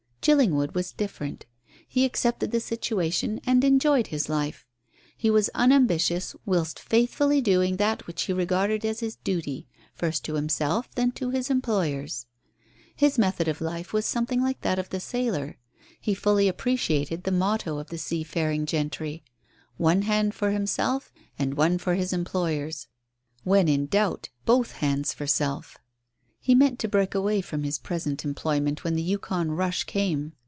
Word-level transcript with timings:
Chillingwood 0.23 0.75
was 0.75 0.91
different; 0.91 1.47
he 1.87 2.05
accepted 2.05 2.51
the 2.51 2.59
situation 2.59 3.41
and 3.43 3.63
enjoyed 3.63 4.05
his 4.13 4.29
life. 4.29 4.67
He 5.17 5.31
was 5.31 5.49
unambitious 5.55 6.35
whilst 6.45 6.77
faithfully 6.79 7.41
doing 7.41 7.77
that 7.77 8.05
which 8.05 8.21
he 8.21 8.31
regarded 8.33 8.85
as 8.85 8.99
his 8.99 9.15
duty, 9.15 9.65
first 9.95 10.23
to 10.25 10.35
himself, 10.35 10.93
then 10.93 11.11
to 11.13 11.31
his 11.31 11.49
employers. 11.49 12.27
His 12.95 13.17
method 13.17 13.47
of 13.47 13.61
life 13.61 13.93
was 13.93 14.05
something 14.05 14.43
like 14.43 14.61
that 14.61 14.77
of 14.77 14.89
the 14.91 14.99
sailor. 14.99 15.57
He 15.99 16.13
fully 16.13 16.47
appreciated 16.47 17.23
the 17.23 17.31
motto 17.31 17.79
of 17.79 17.87
the 17.87 17.97
seafaring 17.97 18.67
gentry 18.67 19.23
one 19.77 20.03
hand 20.03 20.35
for 20.35 20.51
himself 20.51 21.11
and 21.39 21.55
one 21.57 21.79
for 21.79 21.95
his 21.95 22.13
employers. 22.13 22.87
When 23.43 23.67
in 23.67 23.87
doubt 23.87 24.29
both 24.45 24.73
hands 24.73 25.15
for 25.15 25.25
self. 25.25 25.79
He 26.43 26.55
meant 26.55 26.79
to 26.79 26.87
break 26.87 27.13
away 27.13 27.41
from 27.41 27.61
his 27.61 27.77
present 27.77 28.25
employment 28.25 28.83
when 28.83 28.95
the 28.95 29.03
Yukon 29.03 29.51
"rush" 29.51 29.83
came. 29.83 30.33